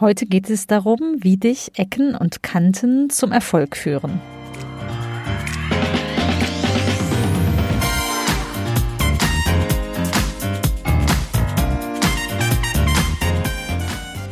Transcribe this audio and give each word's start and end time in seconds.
Heute 0.00 0.26
geht 0.26 0.50
es 0.50 0.66
darum, 0.66 1.18
wie 1.18 1.36
dich 1.36 1.78
Ecken 1.78 2.16
und 2.16 2.42
Kanten 2.42 3.10
zum 3.10 3.30
Erfolg 3.30 3.76
führen. 3.76 4.20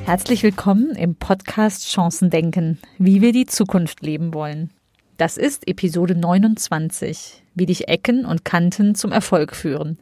Herzlich 0.05 0.43
willkommen 0.43 0.97
im 0.97 1.15
Podcast 1.15 1.89
Chancen 1.89 2.29
denken, 2.29 2.81
wie 2.99 3.21
wir 3.21 3.31
die 3.31 3.47
Zukunft 3.47 4.03
leben 4.03 4.35
wollen. 4.35 4.71
Das 5.17 5.37
ist 5.37 5.69
Episode 5.69 6.17
29, 6.17 7.41
wie 7.55 7.67
dich 7.67 7.87
Ecken 7.87 8.25
und 8.25 8.45
Kanten 8.45 8.97
zum 8.97 9.13
Erfolg 9.13 9.55
führen. 9.55 9.97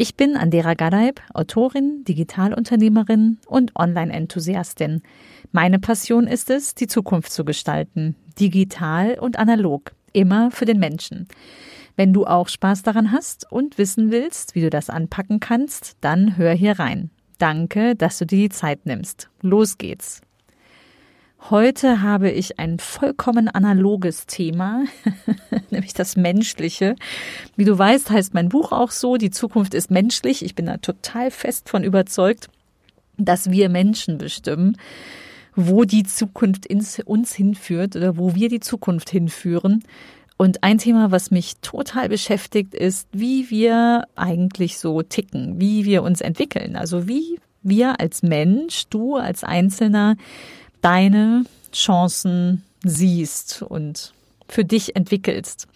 Ich 0.00 0.14
bin 0.14 0.36
Andera 0.36 0.74
Gadeib, 0.74 1.20
Autorin, 1.34 2.04
Digitalunternehmerin 2.04 3.38
und 3.48 3.74
Online-Enthusiastin. 3.74 5.02
Meine 5.50 5.80
Passion 5.80 6.28
ist 6.28 6.50
es, 6.50 6.76
die 6.76 6.86
Zukunft 6.86 7.32
zu 7.32 7.44
gestalten, 7.44 8.14
digital 8.38 9.18
und 9.18 9.40
analog, 9.40 9.90
immer 10.12 10.52
für 10.52 10.66
den 10.66 10.78
Menschen. 10.78 11.26
Wenn 11.96 12.12
du 12.12 12.26
auch 12.26 12.46
Spaß 12.46 12.84
daran 12.84 13.10
hast 13.10 13.50
und 13.50 13.76
wissen 13.76 14.12
willst, 14.12 14.54
wie 14.54 14.60
du 14.60 14.70
das 14.70 14.88
anpacken 14.88 15.40
kannst, 15.40 15.96
dann 16.00 16.36
hör 16.36 16.52
hier 16.52 16.78
rein. 16.78 17.10
Danke, 17.38 17.96
dass 17.96 18.18
du 18.18 18.24
dir 18.24 18.38
die 18.38 18.50
Zeit 18.50 18.86
nimmst. 18.86 19.28
Los 19.42 19.78
geht's. 19.78 20.22
Heute 21.40 22.02
habe 22.02 22.30
ich 22.30 22.58
ein 22.58 22.78
vollkommen 22.78 23.48
analoges 23.48 24.26
Thema, 24.26 24.84
nämlich 25.70 25.94
das 25.94 26.16
Menschliche. 26.16 26.96
Wie 27.56 27.64
du 27.64 27.78
weißt, 27.78 28.10
heißt 28.10 28.34
mein 28.34 28.48
Buch 28.48 28.72
auch 28.72 28.90
so, 28.90 29.16
die 29.16 29.30
Zukunft 29.30 29.72
ist 29.72 29.90
menschlich. 29.90 30.44
Ich 30.44 30.54
bin 30.54 30.66
da 30.66 30.78
total 30.78 31.30
fest 31.30 31.68
von 31.68 31.84
überzeugt, 31.84 32.48
dass 33.16 33.50
wir 33.50 33.68
Menschen 33.68 34.18
bestimmen, 34.18 34.76
wo 35.54 35.84
die 35.84 36.02
Zukunft 36.02 36.66
uns 37.06 37.34
hinführt 37.34 37.96
oder 37.96 38.16
wo 38.18 38.34
wir 38.34 38.48
die 38.48 38.60
Zukunft 38.60 39.08
hinführen. 39.08 39.84
Und 40.36 40.64
ein 40.64 40.78
Thema, 40.78 41.12
was 41.12 41.30
mich 41.30 41.56
total 41.62 42.08
beschäftigt, 42.08 42.74
ist, 42.74 43.08
wie 43.12 43.48
wir 43.48 44.04
eigentlich 44.16 44.78
so 44.78 45.02
ticken, 45.02 45.60
wie 45.60 45.84
wir 45.84 46.02
uns 46.02 46.20
entwickeln. 46.20 46.76
Also 46.76 47.08
wie 47.08 47.38
wir 47.62 48.00
als 48.00 48.22
Mensch, 48.22 48.88
du 48.90 49.16
als 49.16 49.44
Einzelner, 49.44 50.16
deine 50.80 51.44
Chancen 51.72 52.64
siehst 52.82 53.62
und 53.62 54.12
für 54.48 54.64
dich 54.64 54.96
entwickelst. 54.96 55.68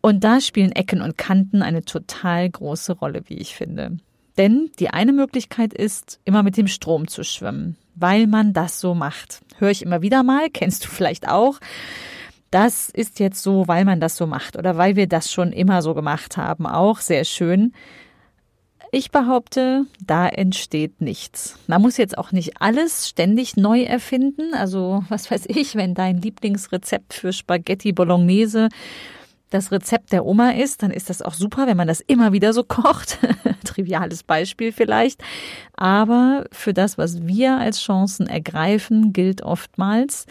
Und 0.00 0.24
da 0.24 0.40
spielen 0.40 0.72
Ecken 0.72 1.02
und 1.02 1.18
Kanten 1.18 1.62
eine 1.62 1.84
total 1.84 2.48
große 2.48 2.94
Rolle, 2.94 3.22
wie 3.26 3.38
ich 3.38 3.54
finde. 3.54 3.98
Denn 4.38 4.70
die 4.78 4.90
eine 4.90 5.12
Möglichkeit 5.12 5.74
ist, 5.74 6.20
immer 6.24 6.42
mit 6.42 6.56
dem 6.56 6.66
Strom 6.66 7.08
zu 7.08 7.24
schwimmen, 7.24 7.76
weil 7.94 8.26
man 8.26 8.52
das 8.52 8.80
so 8.80 8.94
macht. 8.94 9.42
Höre 9.58 9.70
ich 9.70 9.82
immer 9.82 10.00
wieder 10.00 10.22
mal, 10.22 10.48
kennst 10.48 10.84
du 10.84 10.88
vielleicht 10.88 11.28
auch. 11.28 11.60
Das 12.50 12.88
ist 12.88 13.20
jetzt 13.20 13.42
so, 13.42 13.68
weil 13.68 13.84
man 13.84 14.00
das 14.00 14.16
so 14.16 14.26
macht 14.26 14.56
oder 14.56 14.76
weil 14.76 14.96
wir 14.96 15.06
das 15.06 15.30
schon 15.30 15.52
immer 15.52 15.82
so 15.82 15.94
gemacht 15.94 16.36
haben. 16.36 16.66
Auch 16.66 17.00
sehr 17.00 17.24
schön. 17.24 17.72
Ich 18.92 19.12
behaupte, 19.12 19.86
da 20.04 20.28
entsteht 20.28 21.00
nichts. 21.00 21.56
Man 21.68 21.80
muss 21.80 21.96
jetzt 21.96 22.18
auch 22.18 22.32
nicht 22.32 22.60
alles 22.60 23.08
ständig 23.08 23.56
neu 23.56 23.82
erfinden. 23.82 24.52
Also, 24.52 25.04
was 25.08 25.30
weiß 25.30 25.44
ich, 25.46 25.76
wenn 25.76 25.94
dein 25.94 26.20
Lieblingsrezept 26.20 27.14
für 27.14 27.32
Spaghetti 27.32 27.92
Bolognese 27.92 28.68
das 29.50 29.70
Rezept 29.70 30.12
der 30.12 30.26
Oma 30.26 30.50
ist, 30.50 30.82
dann 30.82 30.90
ist 30.90 31.08
das 31.08 31.22
auch 31.22 31.34
super, 31.34 31.66
wenn 31.68 31.76
man 31.76 31.88
das 31.88 32.00
immer 32.00 32.32
wieder 32.32 32.52
so 32.52 32.64
kocht. 32.68 33.18
Triviales 33.64 34.24
Beispiel 34.24 34.72
vielleicht. 34.72 35.22
Aber 35.74 36.46
für 36.50 36.74
das, 36.74 36.98
was 36.98 37.26
wir 37.26 37.58
als 37.58 37.80
Chancen 37.80 38.26
ergreifen, 38.26 39.12
gilt 39.12 39.42
oftmals, 39.42 40.26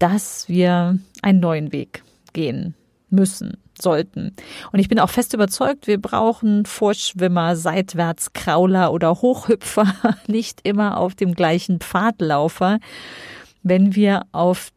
dass 0.00 0.48
wir 0.48 0.98
einen 1.22 1.40
neuen 1.40 1.70
Weg 1.70 2.02
gehen 2.32 2.74
müssen 3.08 3.63
sollten. 3.80 4.34
Und 4.72 4.78
ich 4.78 4.88
bin 4.88 4.98
auch 4.98 5.10
fest 5.10 5.34
überzeugt, 5.34 5.86
wir 5.86 6.00
brauchen 6.00 6.64
Vorschwimmer, 6.66 7.56
Seitwärtskrauler 7.56 8.92
oder 8.92 9.20
Hochhüpfer, 9.22 9.94
nicht 10.26 10.60
immer 10.62 10.98
auf 10.98 11.14
dem 11.14 11.34
gleichen 11.34 11.80
Pfadlaufer. 11.80 12.78
Wenn 13.62 13.94
wir 13.94 14.22
auf 14.32 14.70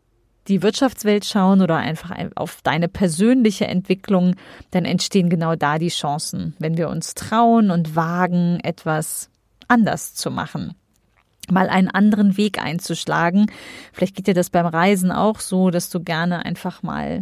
die 0.47 0.63
Wirtschaftswelt 0.63 1.25
schauen 1.25 1.61
oder 1.61 1.75
einfach 1.75 2.15
auf 2.35 2.59
deine 2.63 2.87
persönliche 2.87 3.67
Entwicklung, 3.67 4.35
dann 4.71 4.85
entstehen 4.85 5.29
genau 5.29 5.55
da 5.55 5.77
die 5.77 5.89
Chancen, 5.89 6.55
wenn 6.59 6.77
wir 6.77 6.89
uns 6.89 7.13
trauen 7.13 7.69
und 7.69 7.95
wagen, 7.95 8.59
etwas 8.63 9.29
anders 9.67 10.15
zu 10.15 10.31
machen 10.31 10.73
mal 11.51 11.69
einen 11.69 11.87
anderen 11.87 12.37
Weg 12.37 12.61
einzuschlagen. 12.61 13.49
Vielleicht 13.93 14.15
geht 14.15 14.27
dir 14.27 14.33
das 14.33 14.49
beim 14.49 14.65
Reisen 14.65 15.11
auch 15.11 15.39
so, 15.39 15.69
dass 15.69 15.89
du 15.89 16.01
gerne 16.01 16.45
einfach 16.45 16.83
mal 16.83 17.21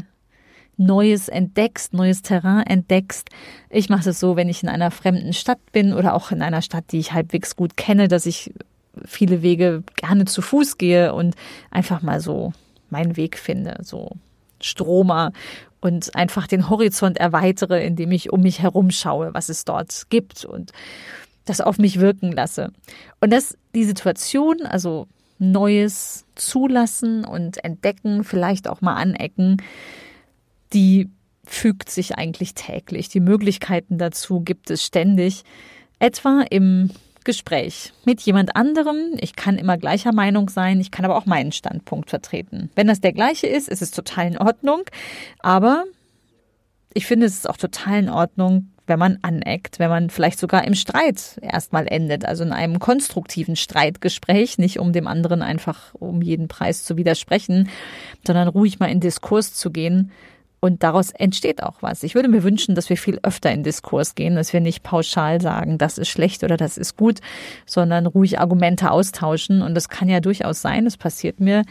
Neues 0.78 1.30
entdeckst, 1.30 1.94
neues 1.94 2.22
Terrain 2.22 2.66
entdeckst. 2.66 3.30
Ich 3.69 3.90
mache 3.90 4.09
es 4.09 4.19
so, 4.19 4.36
wenn 4.36 4.50
ich 4.50 4.63
in 4.63 4.69
einer 4.69 4.91
fremden 4.91 5.34
Stadt 5.34 5.59
bin 5.72 5.94
oder 5.94 6.13
auch 6.13 6.31
in 6.31 6.41
einer 6.41 6.62
Stadt, 6.62 6.86
die 6.91 7.00
ich 7.00 7.13
halbwegs 7.13 7.56
gut 7.56 7.78
kenne, 7.78 8.08
dass 8.08 8.25
ich 8.25 8.53
viele 9.06 9.41
Wege 9.41 9.84
gerne 9.96 10.25
zu 10.25 10.41
Fuß 10.41 10.78
gehe 10.78 11.14
und 11.14 11.35
einfach 11.72 12.02
mal 12.02 12.19
so 12.19 12.53
meinen 12.90 13.18
Weg 13.18 13.38
finde, 13.38 13.78
so 13.84 14.12
Stromer 14.62 15.31
und 15.81 16.16
einfach 16.16 16.47
den 16.47 16.69
Horizont 16.69 17.18
erweitere, 17.18 17.85
indem 17.85 18.12
ich 18.12 18.31
um 18.31 18.41
mich 18.41 18.62
herum 18.62 18.91
schaue, 18.91 19.34
was 19.34 19.50
es 19.50 19.66
dort 19.66 20.09
gibt 20.09 20.46
und 20.46 20.72
das 21.46 21.62
auf 21.62 21.78
mich 21.78 22.00
wirken 22.00 22.31
lasse. 22.31 22.72
Und 23.22 23.31
das, 23.31 23.58
die 23.75 23.84
Situation, 23.84 24.64
also 24.64 25.08
Neues 25.38 26.25
zulassen 26.35 27.25
und 27.25 27.64
entdecken, 27.64 28.24
vielleicht 28.24 28.68
auch 28.68 28.81
mal 28.81 28.96
anecken, 28.96 29.58
die 30.74 31.09
fügt 31.46 31.90
sich 31.90 32.18
eigentlich 32.18 32.53
täglich. 32.53 33.09
Die 33.09 33.20
Möglichkeiten 33.20 33.98
dazu 33.98 34.42
gibt 34.42 34.70
es 34.70 34.84
ständig, 34.84 35.44
etwa 36.00 36.44
im 36.50 36.90
Gespräch 37.24 37.92
mit 38.06 38.22
jemand 38.22 38.56
anderem. 38.56 39.18
Ich 39.20 39.36
kann 39.36 39.58
immer 39.58 39.78
gleicher 39.78 40.14
Meinung 40.14 40.50
sein, 40.50 40.80
ich 40.80 40.92
kann 40.92 41.06
aber 41.06 41.18
auch 41.18 41.26
meinen 41.26 41.52
Standpunkt 41.52 42.09
vertreten. 42.09 42.70
Wenn 42.76 42.88
das 42.88 43.02
der 43.02 43.14
gleiche 43.14 43.48
ist, 43.48 43.68
ist 43.68 43.81
es 43.81 43.92
total 43.92 44.28
in 44.28 44.38
Ordnung. 44.38 44.84
Aber 45.40 45.86
ich 46.94 47.06
finde, 47.06 47.26
es 47.26 47.34
ist 47.34 47.50
auch 47.50 47.58
total 47.58 48.00
in 48.00 48.09
Ordnung, 48.09 48.72
wenn 48.88 49.00
man 49.00 49.18
aneckt, 49.24 49.80
wenn 49.80 49.90
man 49.90 50.12
vielleicht 50.12 50.38
sogar 50.38 50.64
im 50.64 50.76
Streit 50.76 51.40
erstmal 51.42 51.88
endet, 51.88 52.26
also 52.26 52.44
in 52.44 52.53
einem 52.53 52.78
konstruktiven 52.78 53.56
Streitgespräch, 53.56 54.59
nicht 54.59 54.80
um 54.80 54.94
dem 54.94 55.08
anderen 55.08 55.42
einfach 55.42 55.96
um 55.96 56.22
jeden 56.22 56.47
Preis 56.47 56.84
zu 56.84 56.96
widersprechen, 56.96 57.70
sondern 58.26 58.47
ruhig 58.47 58.80
mal 58.80 58.92
in 58.92 59.00
Diskurs 59.00 59.56
zu 59.56 59.72
gehen 59.72 60.12
und 60.66 60.81
daraus 60.81 61.12
entsteht 61.12 61.62
auch 61.62 61.76
was. 61.81 62.02
Ich 62.02 62.16
würde 62.16 62.28
mir 62.28 62.44
wünschen, 62.44 62.74
dass 62.74 62.90
wir 62.90 62.98
viel 62.98 63.20
öfter 63.22 63.52
in 63.52 63.62
Diskurs 63.62 64.16
gehen, 64.16 64.36
dass 64.36 64.52
wir 64.52 64.62
nicht 64.62 64.81
pauschal 64.81 65.40
sagen, 65.40 65.78
das 65.78 65.98
ist 66.00 66.09
schlecht 66.09 66.44
oder 66.44 66.58
das 66.58 66.78
ist 66.78 66.98
gut, 66.98 67.20
sondern 67.66 68.08
ruhig 68.08 68.40
Argumente 68.40 68.90
austauschen. 68.90 69.62
Und 69.62 69.76
das 69.76 69.90
kann 69.90 70.09
ja 70.09 70.20
durchaus 70.20 70.62
sein. 70.62 70.88
Es 70.88 70.98
passiert 70.98 71.40
mir 71.40 71.62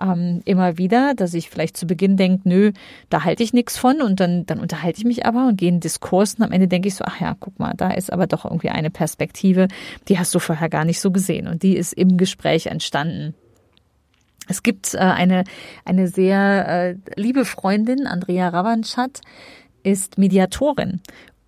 ähm, 0.00 0.42
immer 0.44 0.76
wieder, 0.76 1.14
dass 1.14 1.32
ich 1.32 1.48
vielleicht 1.48 1.76
zu 1.76 1.86
Beginn 1.86 2.16
denke, 2.18 2.48
nö, 2.48 2.72
da 3.08 3.24
halte 3.24 3.42
ich 3.42 3.54
nichts 3.54 3.78
von. 3.78 4.02
Und 4.02 4.20
dann, 4.20 4.44
dann 4.44 4.60
unterhalte 4.60 4.98
ich 4.98 5.04
mich 5.06 5.24
aber 5.24 5.48
und 5.48 5.56
gehe 5.56 5.70
in 5.70 5.80
Diskurs. 5.80 6.34
Und 6.34 6.44
am 6.44 6.52
Ende 6.52 6.68
denke 6.68 6.88
ich 6.88 6.94
so, 6.94 7.04
ach 7.06 7.20
ja, 7.20 7.34
guck 7.40 7.58
mal, 7.58 7.72
da 7.74 7.90
ist 7.90 8.12
aber 8.12 8.26
doch 8.26 8.44
irgendwie 8.44 8.68
eine 8.68 8.90
Perspektive, 8.90 9.68
die 10.08 10.18
hast 10.18 10.34
du 10.34 10.38
vorher 10.38 10.68
gar 10.68 10.84
nicht 10.84 11.00
so 11.00 11.10
gesehen. 11.10 11.48
Und 11.48 11.62
die 11.62 11.76
ist 11.76 11.94
im 11.94 12.18
Gespräch 12.18 12.66
entstanden. 12.66 13.34
Es 14.48 14.62
gibt 14.62 14.94
äh, 14.94 14.98
eine, 14.98 15.44
eine 15.84 16.08
sehr 16.08 16.68
äh, 16.68 16.96
liebe 17.20 17.44
Freundin, 17.44 18.06
Andrea 18.06 18.48
Ravanschat, 18.48 19.20
ist 19.82 20.18
Mediatorin 20.18 21.00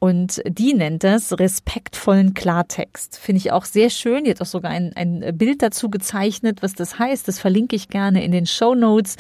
und 0.05 0.43
die 0.47 0.75
nennt 0.75 1.03
das 1.03 1.39
respektvollen 1.39 2.35
Klartext. 2.35 3.19
Finde 3.19 3.39
ich 3.39 3.53
auch 3.53 3.65
sehr 3.65 3.89
schön. 3.89 4.25
Die 4.25 4.31
hat 4.31 4.43
auch 4.43 4.47
sogar 4.47 4.71
ein, 4.71 4.93
ein 4.97 5.35
Bild 5.39 5.63
dazu 5.63 5.89
gezeichnet, 5.89 6.63
was 6.63 6.75
das 6.75 6.99
heißt. 6.99 7.27
Das 7.27 7.39
verlinke 7.39 7.75
ich 7.75 7.89
gerne 7.89 8.23
in 8.23 8.31
den 8.31 8.45
Show 8.45 8.75
Notes. 8.75 9.17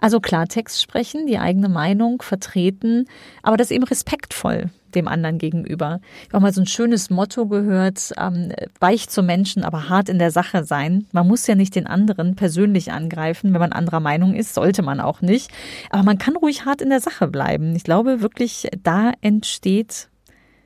Also 0.00 0.18
Klartext 0.18 0.82
sprechen, 0.82 1.28
die 1.28 1.38
eigene 1.38 1.68
Meinung 1.68 2.20
vertreten, 2.20 3.06
aber 3.44 3.56
das 3.56 3.70
eben 3.70 3.84
respektvoll 3.84 4.70
dem 4.94 5.08
anderen 5.08 5.38
gegenüber. 5.38 6.00
Ich 6.26 6.32
habe 6.32 6.42
mal 6.42 6.52
so 6.52 6.60
ein 6.60 6.66
schönes 6.66 7.10
Motto 7.10 7.46
gehört, 7.46 8.12
ähm, 8.18 8.52
weich 8.80 9.08
zum 9.08 9.26
Menschen, 9.26 9.64
aber 9.64 9.88
hart 9.88 10.08
in 10.08 10.18
der 10.18 10.30
Sache 10.30 10.64
sein. 10.64 11.06
Man 11.12 11.26
muss 11.26 11.46
ja 11.46 11.54
nicht 11.54 11.74
den 11.74 11.86
anderen 11.86 12.36
persönlich 12.36 12.92
angreifen, 12.92 13.52
wenn 13.52 13.60
man 13.60 13.72
anderer 13.72 14.00
Meinung 14.00 14.34
ist, 14.34 14.54
sollte 14.54 14.82
man 14.82 15.00
auch 15.00 15.20
nicht. 15.20 15.50
Aber 15.90 16.02
man 16.02 16.18
kann 16.18 16.36
ruhig 16.36 16.64
hart 16.64 16.82
in 16.82 16.90
der 16.90 17.00
Sache 17.00 17.28
bleiben. 17.28 17.74
Ich 17.76 17.84
glaube 17.84 18.20
wirklich, 18.20 18.68
da 18.82 19.12
entsteht 19.20 20.08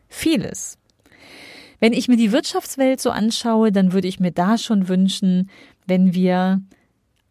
vieles. 0.08 0.78
Wenn 1.80 1.92
ich 1.92 2.08
mir 2.08 2.16
die 2.16 2.32
Wirtschaftswelt 2.32 3.00
so 3.00 3.10
anschaue, 3.10 3.70
dann 3.70 3.92
würde 3.92 4.08
ich 4.08 4.18
mir 4.18 4.32
da 4.32 4.58
schon 4.58 4.88
wünschen, 4.88 5.50
wenn 5.86 6.12
wir 6.12 6.60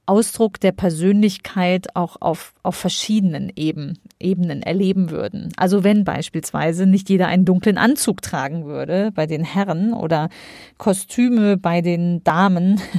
Ausdruck 0.06 0.60
der 0.62 0.72
Persönlichkeit 0.72 1.96
auch 1.96 2.16
auf, 2.22 2.54
auf 2.64 2.76
verschiedenen 2.76 3.52
Eben, 3.56 4.00
Ebenen 4.20 4.62
erleben 4.62 5.12
würden. 5.12 5.52
Also 5.58 5.84
wenn 5.84 6.04
beispielsweise 6.04 6.86
nicht 6.86 7.10
jeder 7.10 7.28
einen 7.28 7.46
dunklen 7.46 7.78
Anzug 7.78 8.22
tragen 8.22 8.66
würde 8.66 9.12
bei 9.14 9.26
den 9.26 9.44
Herren 9.44 9.94
oder 9.94 10.30
Kostüme 10.78 11.58
bei 11.58 11.82
den 11.82 12.24
Damen. 12.24 12.82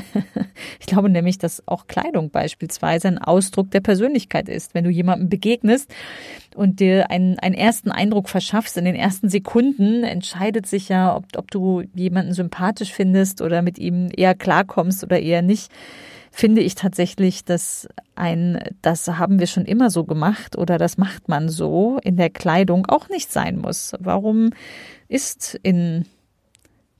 Ich 0.80 0.86
glaube 0.86 1.08
nämlich, 1.08 1.38
dass 1.38 1.62
auch 1.66 1.86
Kleidung 1.86 2.30
beispielsweise 2.30 3.08
ein 3.08 3.18
Ausdruck 3.18 3.70
der 3.70 3.80
Persönlichkeit 3.80 4.48
ist. 4.48 4.74
Wenn 4.74 4.84
du 4.84 4.90
jemandem 4.90 5.28
begegnest 5.28 5.92
und 6.56 6.80
dir 6.80 7.10
einen, 7.10 7.38
einen 7.38 7.54
ersten 7.54 7.92
Eindruck 7.92 8.28
verschaffst, 8.28 8.76
in 8.76 8.84
den 8.84 8.94
ersten 8.96 9.28
Sekunden 9.28 10.02
entscheidet 10.02 10.66
sich 10.66 10.88
ja, 10.88 11.14
ob, 11.14 11.24
ob 11.36 11.50
du 11.50 11.82
jemanden 11.94 12.32
sympathisch 12.32 12.92
findest 12.92 13.40
oder 13.40 13.62
mit 13.62 13.78
ihm 13.78 14.08
eher 14.16 14.34
klarkommst 14.34 15.04
oder 15.04 15.20
eher 15.20 15.42
nicht 15.42 15.70
finde 16.38 16.60
ich 16.60 16.76
tatsächlich, 16.76 17.44
dass 17.44 17.88
ein, 18.14 18.62
das 18.80 19.08
haben 19.08 19.40
wir 19.40 19.48
schon 19.48 19.64
immer 19.64 19.90
so 19.90 20.04
gemacht 20.04 20.56
oder 20.56 20.78
das 20.78 20.96
macht 20.96 21.28
man 21.28 21.48
so 21.48 21.98
in 22.04 22.16
der 22.16 22.30
Kleidung 22.30 22.86
auch 22.86 23.08
nicht 23.08 23.32
sein 23.32 23.58
muss. 23.58 23.92
Warum 23.98 24.50
ist 25.08 25.58
in 25.64 26.04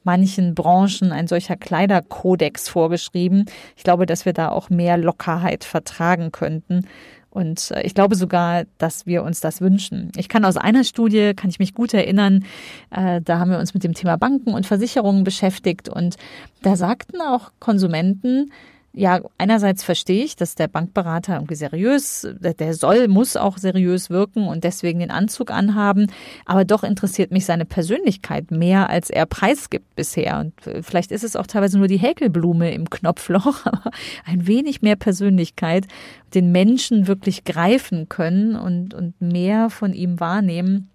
manchen 0.03 0.57
Branchen 0.57 1.13
ein 1.13 1.29
solcher 1.29 1.55
Kleiderkodex 1.55 2.69
vorgeschrieben? 2.69 3.45
Ich 3.77 3.85
glaube, 3.85 4.07
dass 4.07 4.25
wir 4.25 4.33
da 4.33 4.49
auch 4.49 4.71
mehr 4.71 4.97
Lockerheit 4.97 5.63
vertragen 5.63 6.33
könnten. 6.33 6.89
Und 7.31 7.71
äh, 7.71 7.83
ich 7.83 7.95
glaube 7.95 8.17
sogar, 8.17 8.65
dass 8.79 9.07
wir 9.07 9.23
uns 9.23 9.39
das 9.39 9.61
wünschen. 9.61 10.11
Ich 10.17 10.29
kann 10.29 10.45
aus 10.45 10.57
einer 10.57 10.83
Studie, 10.83 11.35
kann 11.37 11.51
ich 11.51 11.61
mich 11.61 11.75
gut 11.75 11.95
erinnern, 11.95 12.45
äh, 12.91 13.21
da 13.21 13.39
haben 13.39 13.53
wir 13.53 13.61
uns 13.61 13.73
mit 13.73 13.85
dem 13.85 13.95
Thema 13.95 14.17
Banken 14.17 14.53
und 14.53 14.67
Versicherungen 14.67 15.23
beschäftigt 15.23 15.89
und 15.89 16.17
da 16.63 16.75
sagten 16.75 17.21
auch 17.21 17.53
Konsumenten, 17.61 18.51
ja, 18.99 19.21
einerseits 19.39 19.85
verstehe 19.85 20.25
ich, 20.25 20.35
dass 20.35 20.57
der 20.57 20.67
Bankberater 20.67 21.35
irgendwie 21.35 21.55
seriös, 21.55 22.27
der 22.41 22.75
soll, 22.75 23.07
muss 23.07 23.37
auch 23.37 23.57
seriös 23.57 24.11
wirken 24.11 24.49
und 24.49 24.65
deswegen 24.65 24.99
den 24.99 25.13
Anzug 25.13 25.53
anhaben. 25.53 26.09
Aber 26.45 26.65
doch 26.65 26.83
interessiert 26.83 27.31
mich 27.31 27.47
seine 27.47 27.65
Persönlichkeit 27.65 28.51
mehr, 28.51 28.91
als 28.91 29.09
er 29.09 29.27
preisgibt 29.27 29.95
bisher. 29.95 30.41
Und 30.41 30.67
äh, 30.67 30.83
vielleicht 30.83 31.13
ist 31.13 31.23
es 31.23 31.37
auch 31.37 31.47
teilweise 31.47 31.79
nur 31.79 31.87
die 31.87 31.99
Häkelblume 31.99 32.73
im 32.73 32.91
Knopfloch, 32.91 33.65
aber 33.67 33.93
ein 34.25 34.49
wenig 34.49 34.83
mehr 34.83 34.97
Persönlichkeit, 34.97 35.87
den 36.35 36.51
Menschen 36.51 37.07
wirklich 37.07 37.45
greifen 37.45 38.09
können 38.09 38.57
und, 38.57 38.95
und 38.95 39.21
mehr 39.21 39.71
von 39.71 39.93
ihm 39.93 40.19
wahrnehmen 40.19 40.91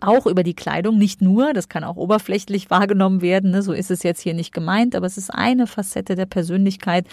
auch 0.00 0.26
über 0.26 0.42
die 0.42 0.54
Kleidung, 0.54 0.98
nicht 0.98 1.22
nur, 1.22 1.52
das 1.52 1.68
kann 1.68 1.84
auch 1.84 1.96
oberflächlich 1.96 2.70
wahrgenommen 2.70 3.22
werden, 3.22 3.50
ne, 3.50 3.62
so 3.62 3.72
ist 3.72 3.90
es 3.90 4.02
jetzt 4.02 4.20
hier 4.20 4.34
nicht 4.34 4.52
gemeint, 4.52 4.94
aber 4.94 5.06
es 5.06 5.16
ist 5.16 5.30
eine 5.30 5.66
Facette 5.66 6.14
der 6.14 6.26
Persönlichkeit 6.26 7.06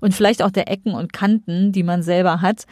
und 0.00 0.14
vielleicht 0.14 0.42
auch 0.42 0.50
der 0.50 0.70
Ecken 0.70 0.94
und 0.94 1.12
Kanten, 1.12 1.72
die 1.72 1.82
man 1.82 2.02
selber 2.02 2.40
hat. 2.40 2.66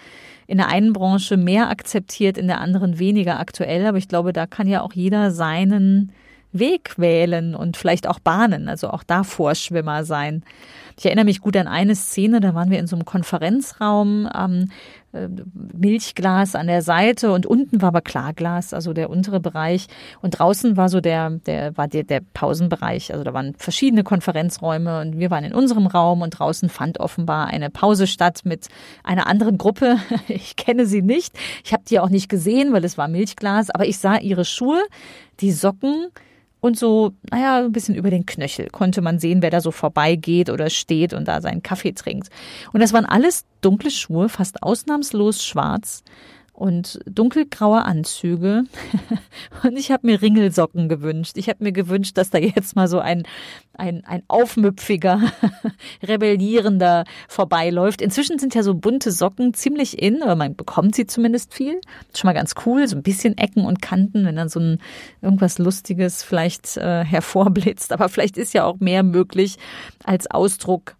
In 0.46 0.56
der 0.58 0.68
einen 0.68 0.94
Branche 0.94 1.36
mehr 1.36 1.68
akzeptiert, 1.68 2.38
in 2.38 2.46
der 2.46 2.60
anderen 2.60 2.98
weniger 2.98 3.38
aktuell, 3.38 3.84
aber 3.86 3.98
ich 3.98 4.08
glaube, 4.08 4.32
da 4.32 4.46
kann 4.46 4.66
ja 4.66 4.80
auch 4.80 4.94
jeder 4.94 5.30
seinen 5.30 6.12
Weg 6.52 6.98
wählen 6.98 7.54
und 7.54 7.76
vielleicht 7.76 8.06
auch 8.06 8.18
bahnen, 8.18 8.68
also 8.68 8.88
auch 8.88 9.02
da 9.02 9.22
Vorschwimmer 9.22 10.04
sein. 10.04 10.42
Ich 10.96 11.06
erinnere 11.06 11.26
mich 11.26 11.40
gut 11.40 11.56
an 11.56 11.68
eine 11.68 11.94
Szene, 11.94 12.40
da 12.40 12.54
waren 12.54 12.70
wir 12.70 12.78
in 12.78 12.86
so 12.86 12.96
einem 12.96 13.04
Konferenzraum, 13.04 14.28
ähm, 14.34 14.70
äh, 15.07 15.07
Milchglas 15.76 16.54
an 16.54 16.66
der 16.66 16.82
Seite 16.82 17.32
und 17.32 17.46
unten 17.46 17.82
war 17.82 17.88
aber 17.88 18.00
Klarglas, 18.00 18.74
also 18.74 18.92
der 18.92 19.10
untere 19.10 19.40
Bereich. 19.40 19.86
Und 20.22 20.38
draußen 20.38 20.76
war 20.76 20.88
so 20.88 21.00
der, 21.00 21.30
der 21.30 21.76
war 21.76 21.88
der, 21.88 22.04
der 22.04 22.20
Pausenbereich, 22.34 23.12
also 23.12 23.24
da 23.24 23.34
waren 23.34 23.54
verschiedene 23.54 24.04
Konferenzräume 24.04 25.00
und 25.00 25.18
wir 25.18 25.30
waren 25.30 25.44
in 25.44 25.54
unserem 25.54 25.86
Raum 25.86 26.22
und 26.22 26.30
draußen 26.30 26.68
fand 26.68 27.00
offenbar 27.00 27.48
eine 27.48 27.70
Pause 27.70 28.06
statt 28.06 28.42
mit 28.44 28.68
einer 29.02 29.26
anderen 29.26 29.58
Gruppe. 29.58 29.96
Ich 30.28 30.56
kenne 30.56 30.86
sie 30.86 31.02
nicht, 31.02 31.38
ich 31.64 31.72
habe 31.72 31.84
die 31.88 31.98
auch 32.00 32.10
nicht 32.10 32.28
gesehen, 32.28 32.72
weil 32.72 32.84
es 32.84 32.98
war 32.98 33.08
Milchglas, 33.08 33.70
aber 33.70 33.86
ich 33.86 33.98
sah 33.98 34.18
ihre 34.18 34.44
Schuhe, 34.44 34.80
die 35.40 35.52
Socken, 35.52 36.08
und 36.60 36.78
so, 36.78 37.12
naja, 37.30 37.58
ein 37.64 37.72
bisschen 37.72 37.94
über 37.94 38.10
den 38.10 38.26
Knöchel 38.26 38.68
konnte 38.70 39.00
man 39.00 39.18
sehen, 39.18 39.42
wer 39.42 39.50
da 39.50 39.60
so 39.60 39.70
vorbeigeht 39.70 40.50
oder 40.50 40.70
steht 40.70 41.12
und 41.12 41.28
da 41.28 41.40
seinen 41.40 41.62
Kaffee 41.62 41.92
trinkt. 41.92 42.28
Und 42.72 42.80
das 42.80 42.92
waren 42.92 43.04
alles 43.04 43.44
dunkle 43.60 43.90
Schuhe, 43.90 44.28
fast 44.28 44.62
ausnahmslos 44.62 45.44
schwarz 45.44 46.02
und 46.58 46.98
dunkelgraue 47.06 47.84
Anzüge. 47.84 48.64
und 49.62 49.78
ich 49.78 49.92
habe 49.92 50.08
mir 50.08 50.20
Ringelsocken 50.20 50.88
gewünscht. 50.88 51.36
Ich 51.36 51.48
habe 51.48 51.62
mir 51.62 51.70
gewünscht, 51.70 52.18
dass 52.18 52.30
da 52.30 52.38
jetzt 52.38 52.74
mal 52.74 52.88
so 52.88 52.98
ein, 52.98 53.22
ein, 53.74 54.04
ein 54.04 54.24
aufmüpfiger, 54.26 55.20
rebellierender 56.02 57.04
vorbeiläuft. 57.28 58.02
Inzwischen 58.02 58.40
sind 58.40 58.56
ja 58.56 58.64
so 58.64 58.74
bunte 58.74 59.12
Socken 59.12 59.54
ziemlich 59.54 60.02
in, 60.02 60.20
aber 60.20 60.34
man 60.34 60.56
bekommt 60.56 60.96
sie 60.96 61.06
zumindest 61.06 61.54
viel. 61.54 61.80
Schon 62.16 62.26
mal 62.26 62.34
ganz 62.34 62.54
cool, 62.66 62.88
so 62.88 62.96
ein 62.96 63.04
bisschen 63.04 63.38
Ecken 63.38 63.64
und 63.64 63.80
Kanten, 63.80 64.26
wenn 64.26 64.34
dann 64.34 64.48
so 64.48 64.58
ein 64.58 64.80
irgendwas 65.22 65.58
Lustiges 65.58 66.24
vielleicht 66.24 66.76
äh, 66.76 67.04
hervorblitzt. 67.04 67.92
Aber 67.92 68.08
vielleicht 68.08 68.36
ist 68.36 68.52
ja 68.52 68.64
auch 68.64 68.80
mehr 68.80 69.04
möglich 69.04 69.58
als 70.02 70.28
Ausdruck 70.28 70.96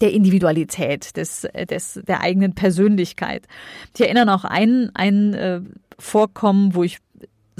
der 0.00 0.12
Individualität, 0.12 1.16
des, 1.16 1.46
des, 1.68 2.00
der 2.06 2.20
eigenen 2.20 2.54
Persönlichkeit. 2.54 3.46
Ich 3.94 4.00
erinnere 4.00 4.26
noch 4.26 4.44
ein, 4.44 4.90
ein 4.94 5.34
äh, 5.34 5.60
Vorkommen, 5.98 6.74
wo 6.74 6.82
ich 6.82 6.98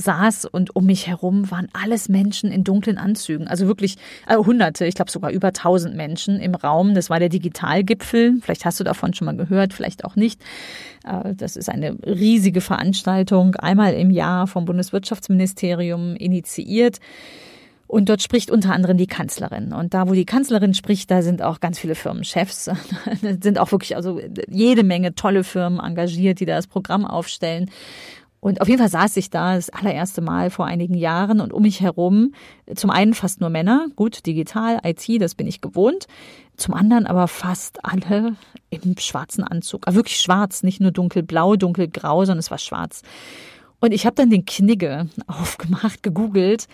saß 0.00 0.46
und 0.46 0.74
um 0.74 0.86
mich 0.86 1.06
herum 1.06 1.50
waren 1.50 1.68
alles 1.72 2.08
Menschen 2.08 2.50
in 2.50 2.64
dunklen 2.64 2.98
Anzügen. 2.98 3.46
Also 3.46 3.66
wirklich 3.66 3.96
äh, 4.26 4.36
Hunderte, 4.36 4.86
ich 4.86 4.94
glaube 4.94 5.10
sogar 5.10 5.30
über 5.30 5.52
tausend 5.52 5.94
Menschen 5.96 6.40
im 6.40 6.54
Raum. 6.54 6.94
Das 6.94 7.10
war 7.10 7.18
der 7.18 7.28
Digitalgipfel. 7.28 8.38
Vielleicht 8.40 8.64
hast 8.64 8.80
du 8.80 8.84
davon 8.84 9.14
schon 9.14 9.26
mal 9.26 9.36
gehört, 9.36 9.72
vielleicht 9.72 10.04
auch 10.04 10.16
nicht. 10.16 10.40
Äh, 11.04 11.34
das 11.34 11.56
ist 11.56 11.68
eine 11.68 11.96
riesige 12.04 12.60
Veranstaltung, 12.60 13.54
einmal 13.56 13.94
im 13.94 14.10
Jahr 14.10 14.46
vom 14.46 14.64
Bundeswirtschaftsministerium 14.64 16.16
initiiert. 16.16 16.98
Und 17.90 18.08
dort 18.08 18.22
spricht 18.22 18.52
unter 18.52 18.72
anderem 18.72 18.98
die 18.98 19.08
Kanzlerin. 19.08 19.72
Und 19.72 19.94
da, 19.94 20.08
wo 20.08 20.12
die 20.12 20.24
Kanzlerin 20.24 20.74
spricht, 20.74 21.10
da 21.10 21.22
sind 21.22 21.42
auch 21.42 21.58
ganz 21.58 21.80
viele 21.80 21.96
Firmenchefs, 21.96 22.70
sind 23.20 23.58
auch 23.58 23.72
wirklich 23.72 23.96
also 23.96 24.20
jede 24.48 24.84
Menge 24.84 25.16
tolle 25.16 25.42
Firmen 25.42 25.80
engagiert, 25.80 26.38
die 26.38 26.46
da 26.46 26.54
das 26.54 26.68
Programm 26.68 27.04
aufstellen. 27.04 27.68
Und 28.38 28.60
auf 28.60 28.68
jeden 28.68 28.78
Fall 28.78 28.90
saß 28.90 29.16
ich 29.16 29.30
da 29.30 29.56
das 29.56 29.70
allererste 29.70 30.20
Mal 30.20 30.50
vor 30.50 30.66
einigen 30.66 30.94
Jahren 30.94 31.40
und 31.40 31.52
um 31.52 31.62
mich 31.62 31.80
herum 31.80 32.32
zum 32.76 32.90
einen 32.90 33.12
fast 33.12 33.40
nur 33.40 33.50
Männer, 33.50 33.88
gut, 33.96 34.24
digital, 34.24 34.78
IT, 34.84 35.20
das 35.20 35.34
bin 35.34 35.48
ich 35.48 35.60
gewohnt. 35.60 36.06
Zum 36.56 36.74
anderen 36.74 37.08
aber 37.08 37.26
fast 37.26 37.84
alle 37.84 38.36
im 38.70 38.96
schwarzen 38.98 39.42
Anzug. 39.42 39.88
Aber 39.88 39.96
wirklich 39.96 40.18
schwarz, 40.18 40.62
nicht 40.62 40.80
nur 40.80 40.92
dunkelblau, 40.92 41.56
dunkelgrau, 41.56 42.24
sondern 42.24 42.38
es 42.38 42.52
war 42.52 42.58
schwarz. 42.58 43.02
Und 43.80 43.92
ich 43.92 44.06
habe 44.06 44.14
dann 44.14 44.30
den 44.30 44.44
Knigge 44.44 45.08
aufgemacht, 45.26 46.04
gegoogelt 46.04 46.68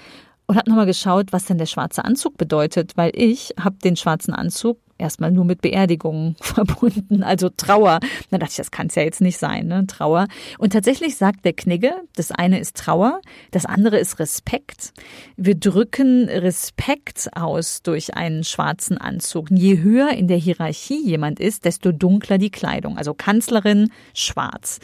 und 0.47 0.57
habe 0.57 0.71
nochmal 0.71 0.87
geschaut, 0.87 1.33
was 1.33 1.45
denn 1.47 1.59
der 1.59 1.67
schwarze 1.67 2.05
Anzug 2.05 2.39
bedeutet, 2.39 2.97
weil 2.97 3.11
ich 3.15 3.55
habe 3.61 3.77
den 3.83 3.97
schwarzen 3.97 4.33
Anzug 4.33 4.79
erstmal 4.99 5.31
nur 5.31 5.45
mit 5.45 5.61
Beerdigungen 5.61 6.37
verbunden, 6.41 7.23
also 7.23 7.49
Trauer. 7.49 8.01
Da 8.31 8.39
dachte 8.39 8.53
ich, 8.53 8.57
das 8.57 8.71
kann 8.71 8.87
es 8.87 8.95
ja 8.95 9.03
jetzt 9.03 9.21
nicht 9.21 9.39
sein, 9.39 9.67
ne? 9.67 9.87
Trauer. 9.87 10.27
Und 10.59 10.73
tatsächlich 10.73 11.17
sagt 11.17 11.45
der 11.45 11.53
Knigge, 11.53 11.93
das 12.15 12.33
eine 12.33 12.59
ist 12.59 12.77
Trauer, 12.77 13.21
das 13.51 13.67
andere 13.67 13.99
ist 13.99 14.19
Respekt. 14.19 14.93
Wir 15.37 15.55
drücken 15.55 16.29
Respekt 16.29 17.29
aus 17.37 17.83
durch 17.83 18.15
einen 18.15 18.45
schwarzen 18.45 18.99
Anzug. 18.99 19.51
Je 19.51 19.83
höher 19.83 20.11
in 20.11 20.29
der 20.29 20.39
Hierarchie 20.39 21.03
jemand 21.05 21.41
ist, 21.41 21.65
desto 21.65 21.93
dunkler 21.93 22.39
die 22.39 22.51
Kleidung. 22.51 22.97
Also 22.97 23.15
Kanzlerin 23.15 23.91
schwarz, 24.15 24.81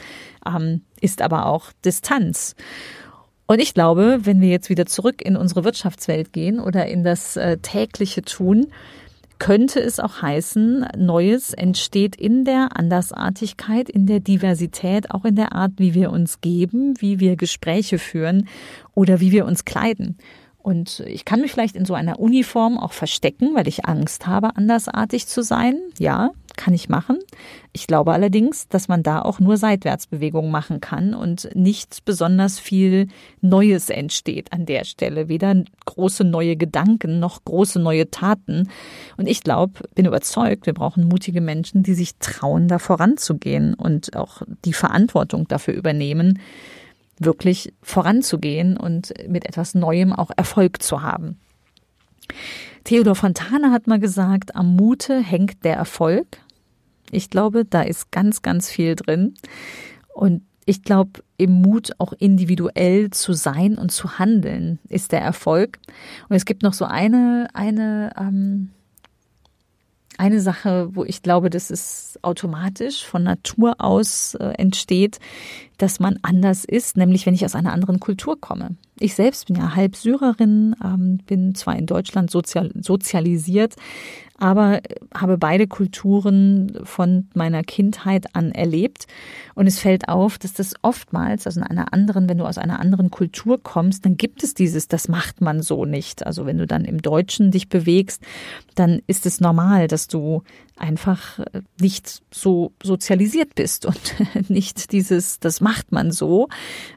ähm, 0.46 0.82
ist 1.00 1.22
aber 1.22 1.46
auch 1.46 1.72
Distanz. 1.84 2.54
Und 3.46 3.60
ich 3.60 3.74
glaube, 3.74 4.20
wenn 4.22 4.40
wir 4.40 4.48
jetzt 4.48 4.70
wieder 4.70 4.86
zurück 4.86 5.20
in 5.22 5.36
unsere 5.36 5.64
Wirtschaftswelt 5.64 6.32
gehen 6.32 6.60
oder 6.60 6.86
in 6.86 7.04
das 7.04 7.36
äh, 7.36 7.58
tägliche 7.58 8.22
Tun, 8.22 8.68
könnte 9.42 9.80
es 9.80 9.98
auch 9.98 10.22
heißen, 10.22 10.86
Neues 10.96 11.52
entsteht 11.52 12.14
in 12.14 12.44
der 12.44 12.76
Andersartigkeit, 12.76 13.88
in 13.88 14.06
der 14.06 14.20
Diversität, 14.20 15.10
auch 15.10 15.24
in 15.24 15.34
der 15.34 15.52
Art, 15.52 15.72
wie 15.78 15.94
wir 15.94 16.12
uns 16.12 16.40
geben, 16.40 16.94
wie 17.00 17.18
wir 17.18 17.34
Gespräche 17.34 17.98
führen 17.98 18.46
oder 18.94 19.18
wie 19.18 19.32
wir 19.32 19.44
uns 19.44 19.64
kleiden. 19.64 20.16
Und 20.62 21.00
ich 21.06 21.24
kann 21.24 21.40
mich 21.40 21.52
vielleicht 21.52 21.76
in 21.76 21.84
so 21.84 21.94
einer 21.94 22.20
Uniform 22.20 22.78
auch 22.78 22.92
verstecken, 22.92 23.54
weil 23.54 23.66
ich 23.66 23.84
Angst 23.86 24.26
habe, 24.26 24.56
andersartig 24.56 25.26
zu 25.26 25.42
sein. 25.42 25.78
Ja, 25.98 26.30
kann 26.56 26.74
ich 26.74 26.88
machen. 26.88 27.18
Ich 27.72 27.86
glaube 27.86 28.12
allerdings, 28.12 28.68
dass 28.68 28.88
man 28.88 29.02
da 29.02 29.22
auch 29.22 29.40
nur 29.40 29.56
Seitwärtsbewegungen 29.56 30.50
machen 30.50 30.80
kann 30.80 31.14
und 31.14 31.48
nicht 31.54 32.04
besonders 32.04 32.58
viel 32.58 33.08
Neues 33.40 33.88
entsteht 33.88 34.52
an 34.52 34.66
der 34.66 34.84
Stelle. 34.84 35.28
Weder 35.28 35.64
große 35.86 36.24
neue 36.24 36.56
Gedanken 36.56 37.18
noch 37.18 37.44
große 37.44 37.80
neue 37.80 38.10
Taten. 38.10 38.68
Und 39.16 39.26
ich 39.26 39.42
glaube, 39.42 39.80
bin 39.94 40.06
überzeugt, 40.06 40.66
wir 40.66 40.74
brauchen 40.74 41.08
mutige 41.08 41.40
Menschen, 41.40 41.82
die 41.82 41.94
sich 41.94 42.16
trauen, 42.18 42.68
da 42.68 42.78
voranzugehen 42.78 43.74
und 43.74 44.14
auch 44.16 44.42
die 44.64 44.74
Verantwortung 44.74 45.48
dafür 45.48 45.74
übernehmen, 45.74 46.38
wirklich 47.24 47.72
voranzugehen 47.82 48.76
und 48.76 49.12
mit 49.28 49.44
etwas 49.46 49.74
Neuem 49.74 50.12
auch 50.12 50.30
Erfolg 50.36 50.82
zu 50.82 51.02
haben. 51.02 51.38
Theodor 52.84 53.14
Fontane 53.14 53.70
hat 53.70 53.86
mal 53.86 54.00
gesagt, 54.00 54.56
am 54.56 54.74
Mute 54.76 55.20
hängt 55.20 55.64
der 55.64 55.76
Erfolg. 55.76 56.38
Ich 57.10 57.30
glaube, 57.30 57.64
da 57.64 57.82
ist 57.82 58.10
ganz, 58.10 58.42
ganz 58.42 58.70
viel 58.70 58.96
drin. 58.96 59.34
Und 60.14 60.42
ich 60.64 60.82
glaube, 60.82 61.22
im 61.36 61.60
Mut 61.60 61.92
auch 61.98 62.12
individuell 62.12 63.10
zu 63.10 63.32
sein 63.32 63.76
und 63.76 63.90
zu 63.90 64.18
handeln 64.18 64.78
ist 64.88 65.12
der 65.12 65.20
Erfolg. 65.20 65.78
Und 66.28 66.36
es 66.36 66.44
gibt 66.44 66.62
noch 66.62 66.72
so 66.72 66.84
eine, 66.84 67.48
eine, 67.52 68.12
ähm, 68.18 68.70
eine 70.18 70.40
Sache, 70.40 70.94
wo 70.94 71.04
ich 71.04 71.22
glaube, 71.22 71.50
dass 71.50 71.70
es 71.70 72.18
automatisch 72.22 73.04
von 73.04 73.24
Natur 73.24 73.76
aus 73.78 74.34
äh, 74.34 74.52
entsteht, 74.56 75.18
dass 75.82 75.98
man 75.98 76.16
anders 76.22 76.64
ist, 76.64 76.96
nämlich 76.96 77.26
wenn 77.26 77.34
ich 77.34 77.44
aus 77.44 77.56
einer 77.56 77.72
anderen 77.72 77.98
Kultur 77.98 78.40
komme. 78.40 78.76
Ich 79.00 79.16
selbst 79.16 79.48
bin 79.48 79.56
ja 79.56 79.74
halb 79.74 79.96
Syrerin, 79.96 80.76
ähm, 80.82 81.18
bin 81.26 81.56
zwar 81.56 81.74
in 81.76 81.86
Deutschland 81.86 82.30
sozial, 82.30 82.70
sozialisiert, 82.80 83.74
aber 84.38 84.80
habe 85.14 85.38
beide 85.38 85.66
Kulturen 85.66 86.78
von 86.84 87.28
meiner 87.34 87.62
Kindheit 87.62 88.34
an 88.34 88.52
erlebt. 88.52 89.06
Und 89.54 89.66
es 89.66 89.78
fällt 89.78 90.08
auf, 90.08 90.38
dass 90.38 90.52
das 90.52 90.74
oftmals, 90.82 91.46
also 91.46 91.60
in 91.60 91.66
einer 91.66 91.92
anderen, 91.92 92.28
wenn 92.28 92.38
du 92.38 92.44
aus 92.44 92.58
einer 92.58 92.80
anderen 92.80 93.10
Kultur 93.10 93.62
kommst, 93.62 94.04
dann 94.04 94.16
gibt 94.16 94.42
es 94.42 94.54
dieses, 94.54 94.88
das 94.88 95.08
macht 95.08 95.40
man 95.40 95.62
so 95.62 95.84
nicht. 95.84 96.26
Also 96.26 96.46
wenn 96.46 96.58
du 96.58 96.66
dann 96.66 96.84
im 96.84 97.02
Deutschen 97.02 97.50
dich 97.50 97.68
bewegst, 97.68 98.22
dann 98.74 99.00
ist 99.06 99.26
es 99.26 99.40
normal, 99.40 99.88
dass 99.88 100.06
du 100.06 100.42
einfach 100.76 101.38
nicht 101.80 102.22
so 102.32 102.72
sozialisiert 102.82 103.54
bist 103.54 103.86
und 103.86 104.14
nicht 104.48 104.92
dieses, 104.92 105.38
das 105.38 105.60
macht 105.60 105.71
man 105.90 106.10
so, 106.10 106.48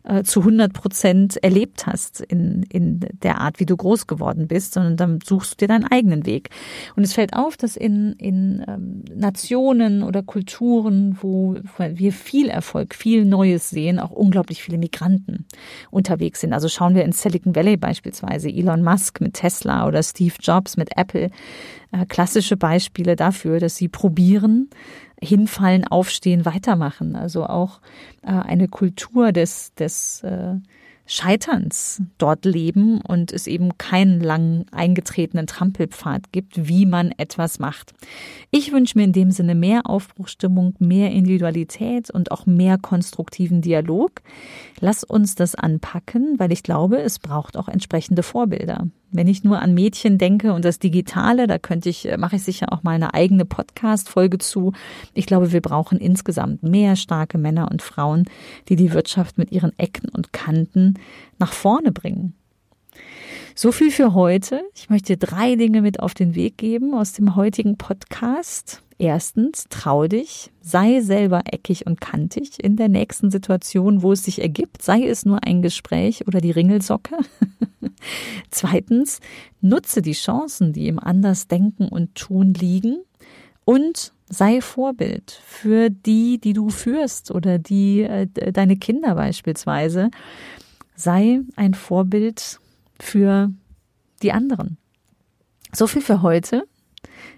äh, 0.03 0.24
zu 0.24 0.41
100 0.41 0.74
Prozent 0.74 1.38
erlebt 1.44 1.88
hast 1.88 2.22
in, 2.22 2.63
in 2.70 3.00
der 3.24 3.39
Art, 3.39 3.60
wie 3.60 3.65
du 3.65 3.75
groß 3.75 4.08
geworden 4.08 4.48
bist, 4.48 4.74
sondern 4.74 4.98
dann 4.98 5.20
suchst 5.24 5.53
du 5.53 5.55
dir 5.65 5.67
deinen 5.67 5.86
eigenen 5.86 6.25
Weg. 6.25 6.50
Und 6.96 7.03
es 7.03 7.13
fällt 7.13 7.34
auf, 7.34 7.58
dass 7.58 7.75
in, 7.75 8.13
in 8.13 8.63
ähm, 8.67 9.03
Nationen 9.15 10.03
oder 10.03 10.24
Kulturen, 10.24 11.17
wo 11.22 11.55
wir 11.77 12.13
viel 12.13 12.50
Erfolg, 12.50 12.96
viel 12.96 13.25
Neues 13.25 13.70
sehen, 13.70 14.00
auch 14.00 14.12
unglaublich 14.12 14.62
viele 14.62 14.77
Migranten 14.77 15.46
unterwegs 15.91 16.41
sind. 16.41 16.53
Also 16.53 16.70
schauen 16.70 16.96
wir 16.96 17.03
in 17.03 17.12
Silicon 17.12 17.55
Valley 17.55 17.77
beispielsweise, 17.77 18.50
Elon 18.50 18.84
Musk 18.84 19.22
mit 19.22 19.34
Tesla 19.34 19.88
oder 19.88 20.03
Steve 20.03 20.36
Jobs 20.39 20.77
mit 20.77 20.98
Apple, 20.98 21.29
äh, 21.91 22.05
klassische 22.05 22.58
Beispiele 22.58 23.15
dafür, 23.15 23.60
dass 23.60 23.75
sie 23.75 23.88
probieren, 23.88 24.70
hinfallen, 25.22 25.86
aufstehen, 25.86 26.46
weitermachen. 26.46 27.16
Also 27.16 27.46
auch 27.46 27.82
äh, 28.22 28.32
eine 28.32 28.68
Kultur 28.68 29.32
des, 29.32 29.74
des 29.76 30.24
äh, 30.24 30.56
Scheiterns 31.08 32.02
dort 32.18 32.46
leben 32.46 33.00
und 33.00 33.32
es 33.32 33.46
eben 33.46 33.78
keinen 33.78 34.20
lang 34.22 34.66
eingetretenen 34.72 35.46
Trampelpfad 35.46 36.32
gibt, 36.32 36.68
wie 36.68 36.88
man 36.88 37.12
etwas 37.12 37.60
macht. 37.60 37.94
Ich 38.50 38.72
wünsche 38.72 38.98
mir 38.98 39.04
in 39.04 39.14
dem 39.14 39.30
Sinne 39.30 39.54
mehr 39.54 39.82
Aufbruchstimmung, 39.86 40.74
mehr 40.80 41.12
Individualität 41.12 42.10
und 42.10 42.32
auch 42.32 42.48
mehr 42.48 42.80
konstruktiven 42.80 43.62
Dialog. 43.62 44.22
Lass 44.80 45.04
uns 45.04 45.36
das 45.36 45.54
anpacken, 45.54 46.40
weil 46.40 46.52
ich 46.52 46.64
glaube, 46.64 46.98
es 46.98 47.20
braucht 47.20 47.56
auch 47.56 47.68
entsprechende 47.68 48.24
Vorbilder. 48.24 48.88
Wenn 49.16 49.28
ich 49.28 49.44
nur 49.44 49.60
an 49.60 49.74
Mädchen 49.74 50.18
denke 50.18 50.54
und 50.54 50.66
das 50.66 50.80
Digitale, 50.80 51.48
da 51.48 51.58
könnte 51.58 51.90
ich, 51.90 52.08
äh, 52.08 52.18
mache 52.18 52.36
ich 52.36 52.44
sicher 52.44 52.72
auch 52.72 52.84
mal 52.84 52.92
eine 52.92 53.14
eigene 53.14 53.46
Podcast-Folge 53.46 54.38
zu. 54.38 54.74
Ich 55.14 55.26
glaube, 55.26 55.52
wir 55.52 55.62
brauchen 55.62 55.98
insgesamt 55.98 56.64
mehr 56.64 56.96
starke 56.96 57.38
Männer 57.38 57.70
und 57.72 57.82
Frauen, 57.82 58.26
die 58.70 58.76
die 58.76 58.94
Wirtschaft 58.94 59.38
mit 59.38 59.52
ihren 59.52 59.78
Ecken 59.78 60.10
und 60.10 60.34
Kanten 60.34 60.96
nach 61.40 61.54
vorne 61.54 61.92
bringen. 61.92 62.34
So 63.56 63.72
viel 63.72 63.92
für 63.92 64.14
heute. 64.14 64.62
Ich 64.74 64.90
möchte 64.90 65.16
drei 65.16 65.56
Dinge 65.56 65.82
mit 65.82 66.02
auf 66.02 66.14
den 66.14 66.36
Weg 66.36 66.58
geben 66.58 66.94
aus 66.94 67.14
dem 67.14 67.36
heutigen 67.36 67.78
Podcast. 67.78 68.82
Erstens, 68.98 69.66
trau 69.70 70.08
dich, 70.08 70.52
sei 70.62 71.02
selber 71.02 71.44
eckig 71.52 71.86
und 71.86 72.00
kantig 72.00 72.64
in 72.64 72.78
der 72.78 72.88
nächsten 72.88 73.30
Situation, 73.30 74.02
wo 74.02 74.14
es 74.14 74.24
sich 74.24 74.42
ergibt, 74.42 74.82
sei 74.82 75.06
es 75.06 75.25
nur 75.25 75.44
ein 75.44 75.62
Gespräch 75.62 76.28
oder 76.28 76.40
die 76.40 76.52
Ringelsocke. 76.52 77.18
Zweitens, 78.52 79.20
nutze 79.60 80.02
die 80.02 80.14
Chancen, 80.14 80.72
die 80.72 80.88
im 80.88 81.00
Andersdenken 81.00 81.90
und 81.90 82.16
Tun 82.16 82.54
liegen 82.54 83.00
und 83.66 84.14
sei 84.30 84.62
Vorbild 84.62 85.42
für 85.46 85.90
die, 85.90 86.40
die 86.40 86.54
du 86.54 86.70
führst 86.70 87.32
oder 87.32 87.60
die 87.60 88.02
äh, 88.02 88.28
deine 88.28 88.78
Kinder 88.78 89.16
beispielsweise. 89.16 90.10
Sei 90.96 91.42
ein 91.58 91.74
Vorbild 91.74 92.60
für 93.00 93.52
die 94.22 94.32
anderen. 94.32 94.78
So 95.74 95.88
viel 95.88 96.02
für 96.02 96.22
heute. 96.22 96.66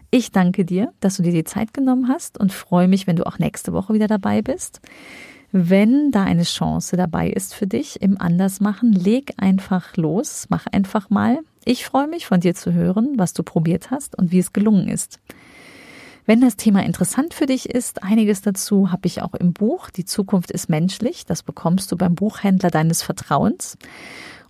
Ich 0.09 0.31
danke 0.31 0.63
dir, 0.63 0.93
dass 0.99 1.17
du 1.17 1.23
dir 1.23 1.33
die 1.33 1.43
Zeit 1.43 1.73
genommen 1.73 2.07
hast 2.07 2.39
und 2.39 2.53
freue 2.53 2.87
mich, 2.87 3.07
wenn 3.07 3.17
du 3.17 3.25
auch 3.25 3.39
nächste 3.39 3.73
Woche 3.73 3.93
wieder 3.93 4.07
dabei 4.07 4.41
bist. 4.41 4.79
Wenn 5.51 6.11
da 6.11 6.23
eine 6.23 6.43
Chance 6.43 6.97
dabei 6.97 7.29
ist 7.29 7.53
für 7.53 7.67
dich 7.67 8.01
im 8.01 8.19
Andersmachen, 8.19 8.91
leg 8.91 9.33
einfach 9.37 9.95
los, 9.95 10.47
mach 10.49 10.65
einfach 10.67 11.09
mal. 11.09 11.39
Ich 11.65 11.85
freue 11.85 12.07
mich 12.07 12.25
von 12.25 12.39
dir 12.39 12.55
zu 12.55 12.73
hören, 12.73 13.13
was 13.15 13.33
du 13.33 13.43
probiert 13.43 13.91
hast 13.91 14.17
und 14.17 14.31
wie 14.31 14.39
es 14.39 14.53
gelungen 14.53 14.87
ist. 14.87 15.19
Wenn 16.25 16.41
das 16.41 16.57
Thema 16.57 16.83
interessant 16.83 17.33
für 17.33 17.45
dich 17.45 17.69
ist, 17.69 18.03
einiges 18.03 18.41
dazu 18.41 18.91
habe 18.91 19.07
ich 19.07 19.21
auch 19.21 19.33
im 19.33 19.53
Buch 19.53 19.89
Die 19.89 20.03
Zukunft 20.03 20.51
ist 20.51 20.69
menschlich. 20.69 21.25
Das 21.25 21.41
bekommst 21.41 21.89
du 21.91 21.95
beim 21.95 22.15
Buchhändler 22.15 22.69
deines 22.69 23.01
Vertrauens. 23.01 23.77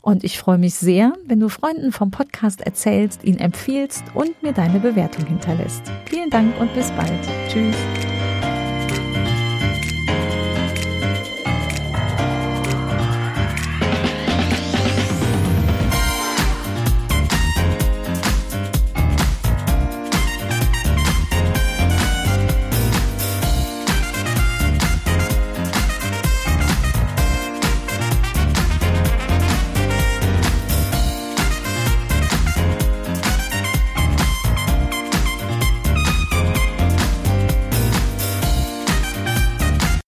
Und 0.07 0.23
ich 0.23 0.39
freue 0.39 0.57
mich 0.57 0.75
sehr, 0.75 1.11
wenn 1.25 1.41
du 1.41 1.49
Freunden 1.49 1.91
vom 1.91 2.11
Podcast 2.11 2.61
erzählst, 2.61 3.25
ihn 3.25 3.39
empfiehlst 3.39 4.05
und 4.13 4.41
mir 4.41 4.53
deine 4.53 4.79
Bewertung 4.79 5.25
hinterlässt. 5.25 5.81
Vielen 6.05 6.29
Dank 6.29 6.57
und 6.61 6.73
bis 6.73 6.89
bald. 6.91 7.11
Tschüss. 7.49 7.75